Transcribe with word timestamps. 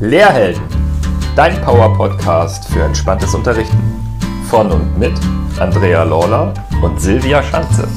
Lehrhelden, 0.00 0.62
dein 1.36 1.58
Power-Podcast 1.62 2.68
für 2.68 2.82
entspanntes 2.82 3.34
Unterrichten. 3.34 3.78
Von 4.50 4.70
und 4.70 4.98
mit 4.98 5.14
Andrea 5.58 6.02
Lawler 6.02 6.52
und 6.82 7.00
Silvia 7.00 7.42
Schanze. 7.42 7.88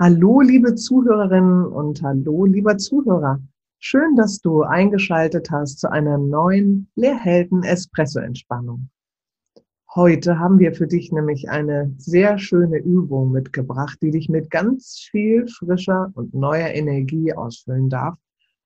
Hallo, 0.00 0.40
liebe 0.40 0.76
Zuhörerinnen 0.76 1.66
und 1.66 2.00
hallo, 2.04 2.44
lieber 2.44 2.78
Zuhörer. 2.78 3.40
Schön, 3.80 4.14
dass 4.14 4.38
du 4.38 4.62
eingeschaltet 4.62 5.50
hast 5.50 5.80
zu 5.80 5.90
einer 5.90 6.16
neuen 6.16 6.88
Lehrhelden 6.94 7.64
Espresso 7.64 8.20
Entspannung. 8.20 8.88
Heute 9.94 10.38
haben 10.38 10.58
wir 10.58 10.74
für 10.74 10.86
dich 10.86 11.12
nämlich 11.12 11.48
eine 11.48 11.94
sehr 11.96 12.38
schöne 12.38 12.76
Übung 12.76 13.32
mitgebracht, 13.32 13.98
die 14.02 14.10
dich 14.10 14.28
mit 14.28 14.50
ganz 14.50 14.98
viel 15.10 15.48
frischer 15.48 16.12
und 16.14 16.34
neuer 16.34 16.68
Energie 16.68 17.32
ausfüllen 17.32 17.88
darf 17.88 18.18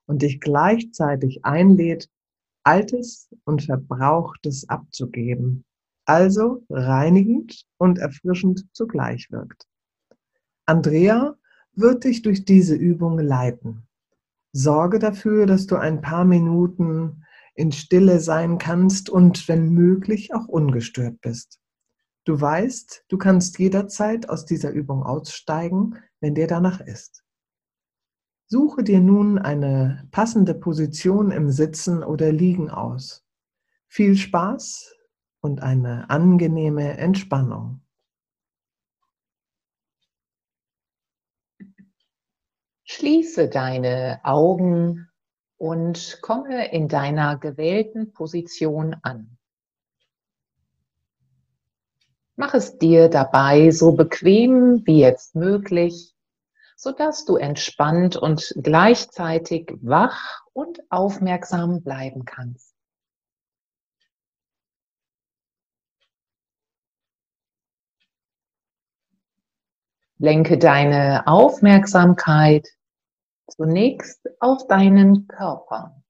und 0.07 0.23
dich 0.23 0.41
gleichzeitig 0.41 1.45
einlädt, 1.45 2.09
Altes 2.65 3.29
und 3.45 3.63
Verbrauchtes 3.63 4.69
abzugeben. 4.69 5.65
Also 6.07 6.65
reinigend 6.69 7.67
und 7.79 7.99
erfrischend 8.01 8.67
zugleich 8.73 9.31
wirkt. 9.31 9.69
Andrea 10.67 11.37
wird 11.75 12.03
dich 12.03 12.23
durch 12.23 12.45
diese 12.45 12.75
Übung 12.75 13.21
leiten. 13.21 13.87
Sorge 14.53 14.99
dafür, 14.99 15.47
dass 15.47 15.69
du 15.69 15.77
ein 15.77 16.01
paar 16.01 16.25
Minuten 16.25 17.25
in 17.55 17.73
Stille 17.73 18.21
sein 18.21 18.59
kannst 18.59 19.11
und 19.11 19.49
wenn 19.49 19.71
möglich 19.71 20.35
auch 20.35 20.49
ungestört 20.49 21.21
bist. 21.21 21.61
Du 22.25 22.41
weißt, 22.41 23.05
du 23.09 23.19
kannst 23.19 23.59
jederzeit 23.59 24.29
aus 24.29 24.45
dieser 24.47 24.71
Übung 24.71 25.03
aussteigen, 25.03 25.97
wenn 26.21 26.35
dir 26.35 26.47
danach 26.47 26.81
ist. 26.81 27.25
Suche 28.47 28.85
dir 28.85 29.01
nun 29.01 29.39
eine 29.39 30.07
passende 30.11 30.55
Position 30.55 31.31
im 31.31 31.51
Sitzen 31.51 32.05
oder 32.05 32.31
Liegen 32.31 32.71
aus. 32.71 33.25
Viel 33.89 34.17
Spaß 34.17 34.95
und 35.41 35.63
eine 35.63 36.09
angenehme 36.11 36.97
Entspannung. 36.97 37.81
Schließe 42.85 43.49
deine 43.49 44.21
Augen 44.23 45.09
und 45.63 46.19
komme 46.23 46.73
in 46.73 46.89
deiner 46.89 47.39
gewählten 47.39 48.13
Position 48.13 48.97
an. 49.03 49.39
Mach 52.35 52.53
es 52.55 52.79
dir 52.79 53.09
dabei 53.09 53.71
so 53.71 53.93
bequem 53.93 54.85
wie 54.87 54.99
jetzt 54.99 55.37
möglich, 55.37 56.17
sodass 56.75 57.25
du 57.27 57.37
entspannt 57.37 58.17
und 58.17 58.53
gleichzeitig 58.61 59.73
wach 59.81 60.41
und 60.53 60.81
aufmerksam 60.91 61.81
bleiben 61.81 62.25
kannst. 62.25 62.75
Lenke 70.19 70.59
deine 70.59 71.29
Aufmerksamkeit 71.29 72.67
zunächst 73.49 74.21
auf 74.41 74.67
deinen 74.67 75.27
Körper 75.29 76.03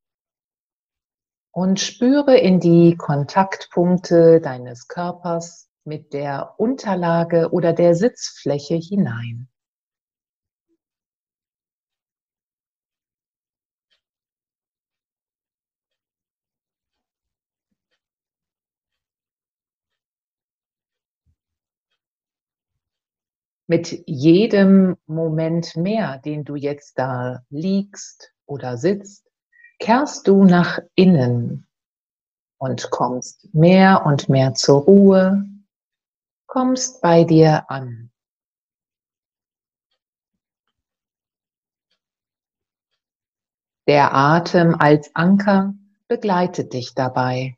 und 1.52 1.80
spüre 1.80 2.39
in 2.39 2.61
die 2.61 2.97
Kontaktpunkte 2.97 4.41
deines 4.41 4.89
Körpers 4.89 5.69
mit 5.84 6.12
der 6.12 6.55
Unterlage 6.58 7.50
oder 7.52 7.72
der 7.72 7.94
Sitzfläche 7.94 8.77
hinein. 8.77 9.48
Mit 23.72 24.05
jedem 24.06 24.98
Moment 25.06 25.77
mehr, 25.77 26.18
den 26.18 26.44
du 26.44 26.56
jetzt 26.56 26.98
da 26.98 27.42
liegst 27.48 28.30
oder 28.44 28.77
sitzt, 28.77 29.27
kehrst 29.78 30.28
du 30.28 30.44
nach 30.44 30.78
innen 30.94 31.66
und 32.58 32.90
kommst 32.90 33.48
mehr 33.55 34.05
und 34.05 34.28
mehr 34.28 34.52
zur 34.52 34.83
Ruhe, 34.83 35.46
kommst 36.46 37.00
bei 37.00 37.24
dir 37.24 37.70
an. 37.70 38.10
Der 43.86 44.14
Atem 44.14 44.74
als 44.78 45.10
Anker 45.14 45.72
begleitet 46.08 46.74
dich 46.74 46.92
dabei. 46.94 47.56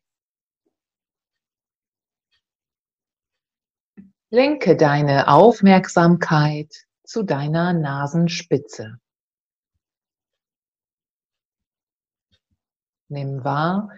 Lenke 4.34 4.76
deine 4.76 5.28
Aufmerksamkeit 5.28 6.86
zu 7.04 7.22
deiner 7.22 7.72
Nasenspitze. 7.72 8.98
Nimm 13.06 13.44
wahr, 13.44 13.90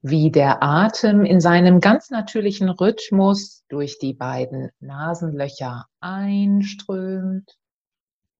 wie 0.00 0.30
der 0.30 0.62
Atem 0.62 1.26
in 1.26 1.42
seinem 1.42 1.80
ganz 1.80 2.08
natürlichen 2.08 2.70
Rhythmus 2.70 3.66
durch 3.68 3.98
die 3.98 4.14
beiden 4.14 4.70
Nasenlöcher 4.80 5.84
einströmt 6.00 7.58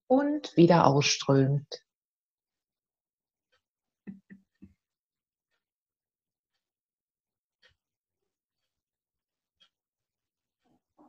und 0.07 0.57
wieder 0.57 0.87
ausströmt. 0.87 1.83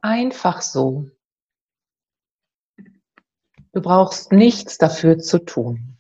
Einfach 0.05 0.61
so. 0.61 1.09
Du 3.73 3.81
brauchst 3.81 4.33
nichts 4.33 4.77
dafür 4.77 5.19
zu 5.19 5.39
tun. 5.39 5.97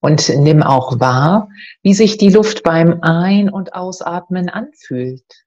Und 0.00 0.28
nimm 0.28 0.64
auch 0.64 0.98
wahr, 0.98 1.50
wie 1.82 1.94
sich 1.94 2.18
die 2.18 2.30
Luft 2.30 2.64
beim 2.64 3.00
Ein- 3.02 3.48
und 3.48 3.74
Ausatmen 3.74 4.48
anfühlt. 4.48 5.46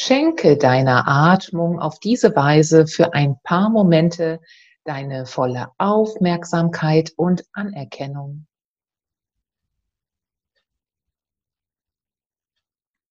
Schenke 0.00 0.56
deiner 0.56 1.08
Atmung 1.08 1.80
auf 1.80 1.98
diese 1.98 2.36
Weise 2.36 2.86
für 2.86 3.14
ein 3.14 3.34
paar 3.42 3.68
Momente 3.68 4.40
deine 4.84 5.26
volle 5.26 5.72
Aufmerksamkeit 5.76 7.12
und 7.16 7.44
Anerkennung. 7.52 8.46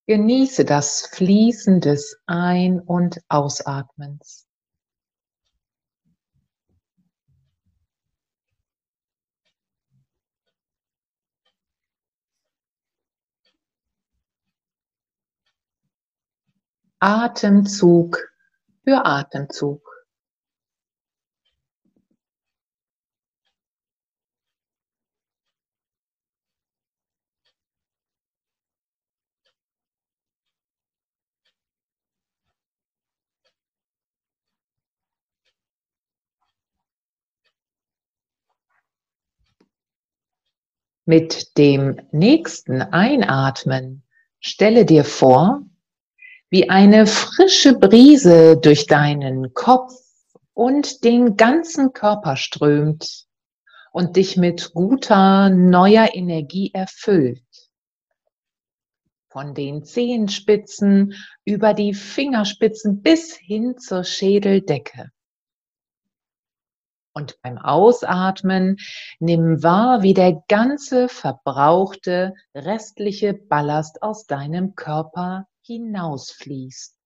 Genieße 0.07 0.63
das 0.63 1.07
Fließen 1.07 1.81
des 1.81 2.21
Ein- 2.25 2.79
und 2.79 3.19
Ausatmens. 3.27 4.46
Atemzug 16.99 18.17
für 18.83 19.05
Atemzug. 19.05 19.87
Mit 41.05 41.57
dem 41.57 42.01
nächsten 42.11 42.81
Einatmen 42.81 44.03
stelle 44.41 44.83
dir 44.83 45.05
vor, 45.05 45.61
wie 46.49 46.69
eine 46.69 47.07
frische 47.07 47.77
Brise 47.77 48.57
durch 48.57 48.87
deinen 48.87 49.53
Kopf 49.53 49.93
und 50.53 51.03
den 51.03 51.35
ganzen 51.35 51.93
Körper 51.93 52.37
strömt 52.37 53.25
und 53.91 54.15
dich 54.15 54.37
mit 54.37 54.73
guter, 54.73 55.49
neuer 55.49 56.09
Energie 56.13 56.71
erfüllt. 56.73 57.43
Von 59.29 59.53
den 59.53 59.83
Zehenspitzen 59.83 61.13
über 61.43 61.73
die 61.73 61.93
Fingerspitzen 61.93 63.01
bis 63.01 63.35
hin 63.35 63.77
zur 63.77 64.03
Schädeldecke. 64.03 65.11
Und 67.13 67.41
beim 67.41 67.57
Ausatmen 67.57 68.77
nimm 69.19 69.63
wahr, 69.63 70.01
wie 70.01 70.13
der 70.13 70.43
ganze 70.47 71.09
verbrauchte 71.09 72.35
restliche 72.55 73.33
Ballast 73.33 74.01
aus 74.01 74.27
deinem 74.27 74.75
Körper 74.75 75.47
hinausfließt. 75.67 76.97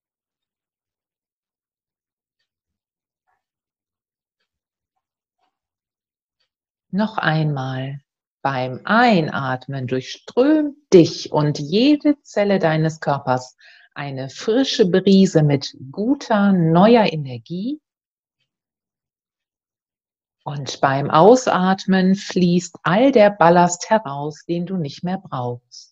Noch 6.92 7.18
einmal. 7.18 8.02
Beim 8.44 8.82
Einatmen 8.86 9.88
durchströmt 9.88 10.76
dich 10.92 11.32
und 11.32 11.60
jede 11.60 12.20
Zelle 12.22 12.60
deines 12.60 13.00
Körpers 13.00 13.56
eine 13.94 14.30
frische 14.30 14.90
Brise 14.90 15.44
mit 15.44 15.78
guter, 15.92 16.52
neuer 16.52 17.12
Energie. 17.12 17.80
Und 20.44 20.82
beim 20.82 21.12
Ausatmen 21.12 22.16
fließt 22.16 22.78
all 22.84 23.12
der 23.12 23.30
Ballast 23.30 23.90
heraus, 23.90 24.44
den 24.46 24.66
du 24.66 24.78
nicht 24.78 25.04
mehr 25.04 25.20
brauchst. 25.20 25.91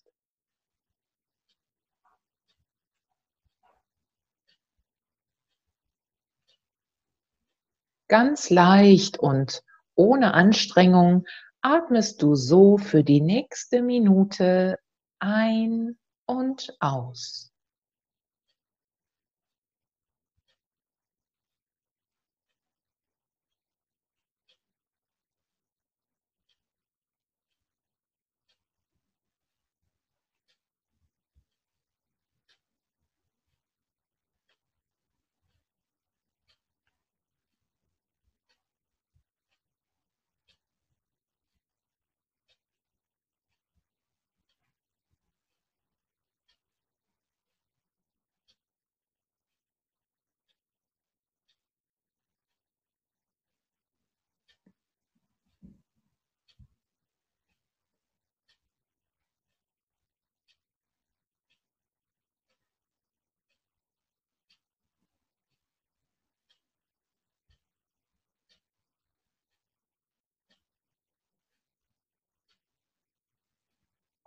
Ganz 8.10 8.50
leicht 8.50 9.20
und 9.20 9.62
ohne 9.94 10.34
Anstrengung 10.34 11.26
atmest 11.60 12.22
du 12.22 12.34
so 12.34 12.76
für 12.76 13.04
die 13.04 13.20
nächste 13.20 13.82
Minute 13.82 14.80
ein 15.20 15.96
und 16.26 16.74
aus. 16.80 17.49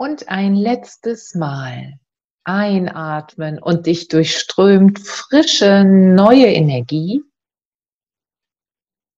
Und 0.03 0.27
ein 0.27 0.53
letztes 0.53 1.33
Mal 1.33 1.94
einatmen 2.44 3.57
und 3.57 3.85
dich 3.85 4.09
durchströmt 4.09 5.00
frische, 5.00 5.85
neue 5.85 6.47
Energie. 6.47 7.23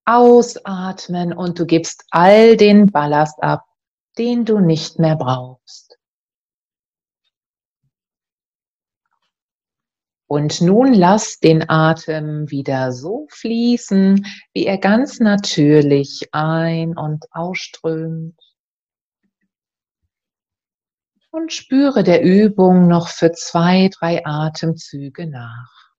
Ausatmen 0.05 1.33
und 1.33 1.57
du 1.57 1.65
gibst 1.65 2.05
all 2.11 2.55
den 2.55 2.91
Ballast 2.91 3.41
ab, 3.41 3.65
den 4.19 4.45
du 4.45 4.59
nicht 4.59 4.99
mehr 4.99 5.15
brauchst. 5.15 5.97
Und 10.27 10.61
nun 10.61 10.93
lass 10.93 11.39
den 11.39 11.67
Atem 11.67 12.51
wieder 12.51 12.91
so 12.91 13.25
fließen, 13.31 14.23
wie 14.53 14.67
er 14.67 14.77
ganz 14.77 15.19
natürlich 15.19 16.29
ein- 16.31 16.95
und 16.95 17.25
ausströmt 17.31 18.39
und 21.35 21.51
spüre 21.51 22.03
der 22.03 22.23
Übung 22.23 22.87
noch 22.87 23.09
für 23.09 23.33
zwei, 23.33 23.89
drei 23.89 24.25
Atemzüge 24.25 25.27
nach. 25.27 25.91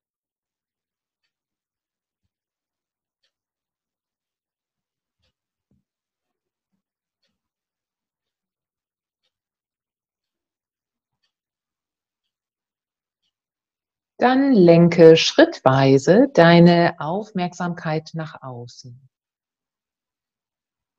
Dann 14.19 14.55
lenke 14.55 15.19
schrittweise 15.19 16.29
deine 16.33 16.97
Aufmerksamkeit 16.99 18.13
nach 18.15 18.41
außen. 18.41 19.07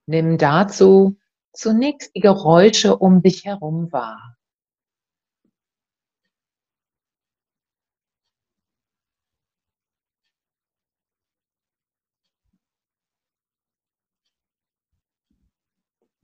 Nimm 0.05 0.37
dazu 0.37 1.17
zunächst 1.57 2.15
die 2.15 2.21
Geräusche 2.21 2.97
um 2.97 3.21
dich 3.21 3.45
herum 3.45 3.91
wahr. 3.91 4.37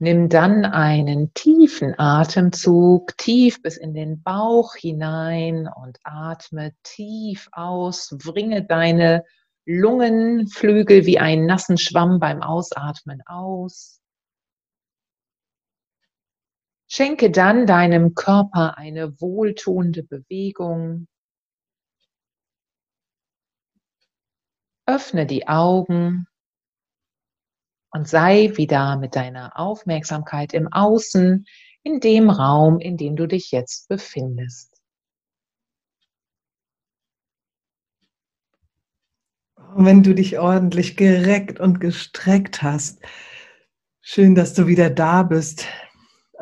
Nimm 0.00 0.28
dann 0.28 0.64
einen 0.64 1.32
tiefen 1.34 1.98
Atemzug 1.98 3.16
tief 3.16 3.62
bis 3.62 3.76
in 3.76 3.94
den 3.94 4.22
Bauch 4.22 4.74
hinein 4.74 5.68
und 5.82 5.98
atme 6.04 6.74
tief 6.82 7.48
aus. 7.52 8.14
Bringe 8.22 8.64
deine 8.64 9.24
Lungenflügel 9.66 11.06
wie 11.06 11.18
einen 11.18 11.46
nassen 11.46 11.78
Schwamm 11.78 12.20
beim 12.20 12.42
Ausatmen 12.42 13.22
aus. 13.26 14.03
Schenke 16.96 17.32
dann 17.32 17.66
deinem 17.66 18.14
Körper 18.14 18.78
eine 18.78 19.20
wohltuende 19.20 20.04
Bewegung. 20.04 21.08
Öffne 24.86 25.26
die 25.26 25.48
Augen 25.48 26.28
und 27.90 28.06
sei 28.06 28.52
wieder 28.54 28.96
mit 28.96 29.16
deiner 29.16 29.58
Aufmerksamkeit 29.58 30.54
im 30.54 30.72
Außen, 30.72 31.46
in 31.82 31.98
dem 31.98 32.30
Raum, 32.30 32.78
in 32.78 32.96
dem 32.96 33.16
du 33.16 33.26
dich 33.26 33.50
jetzt 33.50 33.88
befindest. 33.88 34.80
Wenn 39.74 40.04
du 40.04 40.14
dich 40.14 40.38
ordentlich 40.38 40.96
gereckt 40.96 41.58
und 41.58 41.80
gestreckt 41.80 42.62
hast, 42.62 43.02
schön, 44.00 44.36
dass 44.36 44.54
du 44.54 44.68
wieder 44.68 44.90
da 44.90 45.24
bist. 45.24 45.66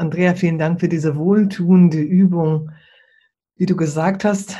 Andrea, 0.02 0.34
vielen 0.34 0.58
Dank 0.58 0.80
für 0.80 0.88
diese 0.88 1.14
wohltuende 1.14 2.00
Übung. 2.00 2.72
Wie 3.54 3.66
du 3.66 3.76
gesagt 3.76 4.24
hast, 4.24 4.56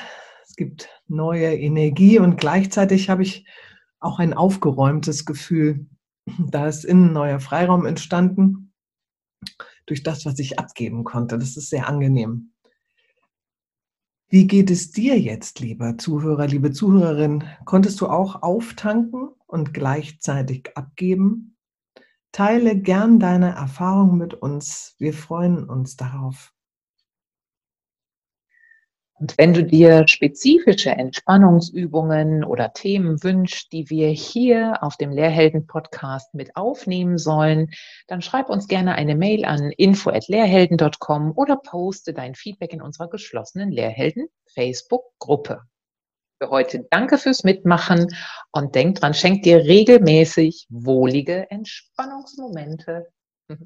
es 0.47 0.55
gibt 0.55 0.89
neue 1.09 1.53
Energie 1.53 2.21
und 2.21 2.37
gleichzeitig 2.39 3.11
habe 3.11 3.25
ich 3.25 3.45
auch 3.99 4.21
ein 4.21 4.35
aufgeräumtes 4.35 5.25
Gefühl. 5.25 5.87
Da 6.39 6.69
ist 6.69 6.85
innen 6.85 7.13
neuer 7.13 7.41
Freiraum 7.41 7.87
entstanden 7.87 8.73
durch 9.87 10.05
das, 10.05 10.25
was 10.27 10.39
ich 10.39 10.61
abgeben 10.61 11.03
konnte. 11.03 11.39
Das 11.39 11.57
ist 11.57 11.71
sehr 11.71 11.89
angenehm. 11.89 12.53
Wie 14.29 14.47
geht 14.47 14.71
es 14.71 14.93
dir 14.93 15.19
jetzt, 15.19 15.59
lieber 15.59 15.99
Zuhörer, 15.99 16.47
liebe 16.47 16.71
Zuhörerin? 16.71 17.43
Konntest 17.65 18.01
du 18.01 18.07
auch 18.07 18.45
auftanken 18.45 19.31
und 19.49 19.75
gleichzeitig 19.75 20.77
abgeben? 20.77 21.52
Teile 22.33 22.77
gern 22.77 23.19
deine 23.19 23.55
Erfahrung 23.55 24.17
mit 24.17 24.33
uns. 24.33 24.97
Wir 24.99 25.13
freuen 25.13 25.69
uns 25.69 25.97
darauf. 25.97 26.53
Und 29.23 29.39
wenn 29.39 29.53
du 29.53 29.63
dir 29.63 30.09
spezifische 30.09 30.91
Entspannungsübungen 30.91 32.43
oder 32.43 32.73
Themen 32.73 33.23
wünschst, 33.23 33.71
die 33.71 33.89
wir 33.89 34.09
hier 34.09 34.83
auf 34.83 34.97
dem 34.97 35.13
Lehrhelden-Podcast 35.13 36.35
mit 36.35 36.57
aufnehmen 36.57 37.19
sollen, 37.19 37.71
dann 38.09 38.21
schreib 38.21 38.49
uns 38.49 38.67
gerne 38.67 38.97
eine 38.97 39.15
Mail 39.15 39.45
an 39.45 39.71
info.lehrhelden.com 39.71 41.33
oder 41.37 41.57
poste 41.57 42.15
dein 42.15 42.35
Feedback 42.35 42.73
in 42.73 42.83
unserer 42.83 43.09
geschlossenen 43.09 43.71
Lehrhelden 43.71 44.27
Facebook-Gruppe 44.55 45.61
für 46.43 46.51
heute 46.51 46.85
danke 46.91 47.19
fürs 47.19 47.45
Mitmachen 47.45 48.09
und 48.51 48.75
denk 48.75 48.97
dran, 48.97 49.15
schenk 49.15 49.45
dir 49.45 49.59
regelmäßig 49.59 50.67
wohlige 50.71 51.49
Entspannungsmomente. 51.51 53.07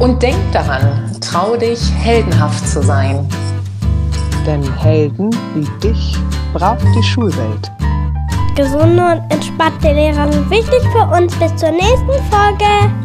Und 0.00 0.20
denk 0.20 0.40
daran, 0.52 1.16
trau 1.20 1.54
dich, 1.56 1.78
heldenhaft 1.92 2.66
zu 2.66 2.82
sein. 2.82 3.28
Denn 4.44 4.62
Helden 4.80 5.30
wie 5.54 5.68
dich 5.78 6.16
braucht 6.52 6.84
die 6.96 7.02
Schulwelt. 7.04 7.70
Gesunde 8.56 9.04
und 9.04 9.30
entspannte 9.30 9.92
Lehrer 9.92 10.32
sind 10.32 10.50
wichtig 10.50 10.82
für 10.90 11.06
uns. 11.16 11.38
Bis 11.38 11.54
zur 11.54 11.70
nächsten 11.70 12.10
Folge. 12.32 13.01